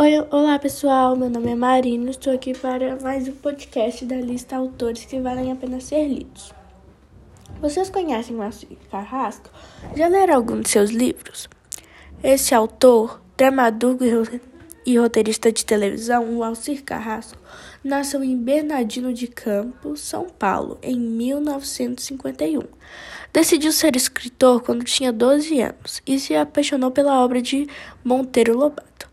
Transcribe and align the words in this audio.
Oi, 0.00 0.12
olá 0.30 0.58
pessoal, 0.58 1.14
meu 1.14 1.28
nome 1.28 1.50
é 1.50 1.54
Marina, 1.54 2.08
estou 2.08 2.32
aqui 2.32 2.54
para 2.56 2.96
mais 3.02 3.28
um 3.28 3.32
podcast 3.32 4.02
da 4.06 4.16
lista 4.16 4.56
Autores 4.56 5.04
que 5.04 5.20
valem 5.20 5.52
a 5.52 5.56
pena 5.56 5.78
ser 5.78 6.08
lidos. 6.08 6.54
Vocês 7.60 7.90
conhecem 7.90 8.34
Márcio 8.34 8.66
Carrasco? 8.90 9.50
Já 9.94 10.08
leram 10.08 10.36
algum 10.36 10.62
de 10.62 10.70
seus 10.70 10.88
livros? 10.88 11.50
Esse 12.24 12.54
autor, 12.54 13.20
dramaturgo 13.36 14.02
e 14.86 14.98
roteirista 14.98 15.52
de 15.52 15.66
televisão, 15.66 16.34
o 16.34 16.42
Alcir 16.42 16.82
Carrasco, 16.82 17.36
nasceu 17.84 18.24
em 18.24 18.38
Bernardino 18.38 19.12
de 19.12 19.26
Campos, 19.26 20.00
São 20.00 20.30
Paulo, 20.30 20.78
em 20.82 20.98
1951. 20.98 22.62
Decidiu 23.34 23.70
ser 23.70 23.94
escritor 23.96 24.62
quando 24.62 24.82
tinha 24.82 25.12
12 25.12 25.60
anos 25.60 26.00
e 26.06 26.18
se 26.18 26.34
apaixonou 26.34 26.90
pela 26.90 27.22
obra 27.22 27.42
de 27.42 27.66
Monteiro 28.02 28.56
Lobato. 28.56 29.09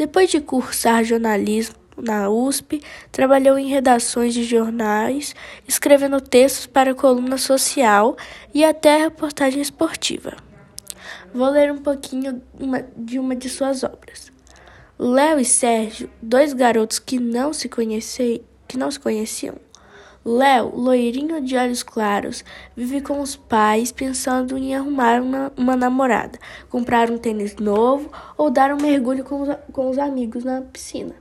Depois 0.00 0.30
de 0.30 0.40
cursar 0.40 1.04
jornalismo 1.04 1.74
na 1.94 2.30
USP, 2.30 2.80
trabalhou 3.12 3.58
em 3.58 3.68
redações 3.68 4.32
de 4.32 4.44
jornais, 4.44 5.34
escrevendo 5.68 6.22
textos 6.22 6.64
para 6.64 6.94
coluna 6.94 7.36
social 7.36 8.16
e 8.54 8.64
até 8.64 8.96
reportagem 8.96 9.60
esportiva. 9.60 10.38
Vou 11.34 11.50
ler 11.50 11.70
um 11.70 11.76
pouquinho 11.76 12.40
de 12.96 13.18
uma 13.18 13.36
de 13.36 13.50
suas 13.50 13.84
obras. 13.84 14.32
Léo 14.98 15.38
e 15.38 15.44
Sérgio, 15.44 16.08
dois 16.22 16.54
garotos 16.54 16.98
que 16.98 17.20
não 17.20 17.52
se, 17.52 17.68
conheci, 17.68 18.40
que 18.66 18.78
não 18.78 18.90
se 18.90 18.98
conheciam, 18.98 19.56
Léo, 20.22 20.76
loirinho 20.76 21.40
de 21.40 21.56
olhos 21.56 21.82
claros, 21.82 22.44
vive 22.76 23.00
com 23.00 23.22
os 23.22 23.36
pais 23.36 23.90
pensando 23.90 24.58
em 24.58 24.74
arrumar 24.74 25.22
uma, 25.22 25.50
uma 25.56 25.74
namorada, 25.74 26.38
comprar 26.68 27.10
um 27.10 27.16
tênis 27.16 27.56
novo 27.56 28.10
ou 28.36 28.50
dar 28.50 28.70
um 28.70 28.76
mergulho 28.76 29.24
com 29.24 29.40
os, 29.40 29.48
com 29.72 29.88
os 29.88 29.96
amigos 29.96 30.44
na 30.44 30.60
piscina. 30.60 31.14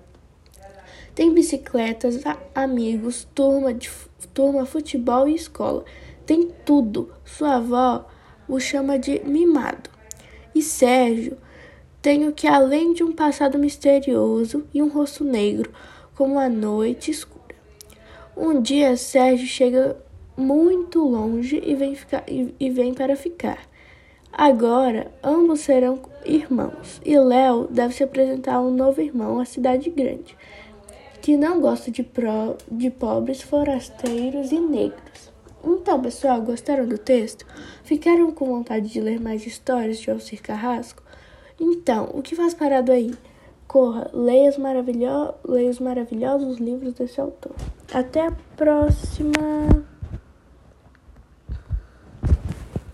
Tem 1.16 1.34
bicicletas, 1.34 2.22
amigos, 2.54 3.26
turma, 3.34 3.74
de, 3.74 3.90
turma, 4.34 4.66
futebol 4.66 5.30
e 5.30 5.36
escola. 5.36 5.86
Tem 6.26 6.50
tudo. 6.66 7.10
Sua 7.24 7.56
avó 7.56 8.06
o 8.50 8.60
chama 8.60 9.00
de 9.00 9.22
mimado. 9.24 9.90
E 10.54 10.62
Sérgio 10.62 11.38
tem 12.02 12.28
o 12.28 12.34
que, 12.34 12.48
além 12.48 12.94
de 12.94 13.04
um 13.04 13.14
passado 13.14 13.58
misterioso 13.58 14.66
e 14.74 14.82
um 14.82 14.90
rosto 14.90 15.24
negro, 15.24 15.72
como 16.16 16.38
a 16.38 16.50
noite 16.50 17.12
escura. 17.12 17.39
Um 18.42 18.62
dia 18.62 18.96
Sérgio 18.96 19.46
chega 19.46 19.98
muito 20.38 21.04
longe 21.04 21.62
e 21.62 21.76
vem, 21.76 21.94
ficar, 21.94 22.24
e, 22.26 22.56
e 22.58 22.70
vem 22.70 22.94
para 22.94 23.18
ficar. 23.18 23.60
Agora, 24.32 25.12
ambos 25.22 25.60
serão 25.60 26.00
irmãos, 26.24 27.02
e 27.04 27.20
Léo 27.20 27.68
deve 27.70 27.94
se 27.94 28.02
apresentar 28.02 28.56
a 28.56 28.62
um 28.62 28.72
novo 28.72 29.02
irmão 29.02 29.42
à 29.42 29.46
cidade 29.46 29.90
grande, 29.90 30.38
que 31.22 31.36
não 31.36 31.60
gosta 31.60 31.92
de, 31.92 32.02
pro, 32.02 32.56
de 32.72 32.90
pobres, 32.90 33.42
forasteiros 33.42 34.54
e 34.54 34.60
negros. 34.62 35.34
Então, 35.62 36.02
pessoal, 36.02 36.42
gostaram 36.42 36.88
do 36.88 36.98
texto? 36.98 37.46
Ficaram 37.84 38.32
com 38.32 38.46
vontade 38.46 38.88
de 38.88 39.02
ler 39.02 39.20
mais 39.20 39.46
histórias 39.46 40.00
de 40.00 40.10
Alcir 40.10 40.42
Carrasco? 40.42 41.04
Então, 41.60 42.10
o 42.14 42.22
que 42.22 42.38
faz 42.38 42.54
parado 42.54 42.90
aí? 42.90 43.12
Corra, 43.70 44.10
leia 44.12 44.50
os, 44.50 44.58
maravilho 44.58 45.36
leia 45.48 45.70
os 45.70 45.80
maravilhosos 45.80 46.58
livros 46.58 46.96
desse 46.96 47.22
autor. 47.22 47.54
Até 47.94 48.26
a 48.26 48.32
próxima! 48.58 49.86